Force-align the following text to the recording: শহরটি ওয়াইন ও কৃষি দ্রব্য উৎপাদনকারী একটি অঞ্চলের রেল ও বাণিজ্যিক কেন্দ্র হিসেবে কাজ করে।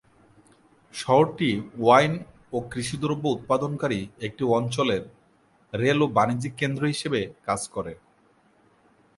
শহরটি 0.93 1.49
ওয়াইন 1.79 2.13
ও 2.53 2.57
কৃষি 2.71 2.97
দ্রব্য 3.03 3.25
উৎপাদনকারী 3.27 3.99
একটি 4.21 4.43
অঞ্চলের 4.57 5.03
রেল 5.73 5.99
ও 6.05 6.07
বাণিজ্যিক 6.17 6.53
কেন্দ্র 6.61 6.83
হিসেবে 6.85 7.21
কাজ 7.45 7.61
করে। 7.67 7.93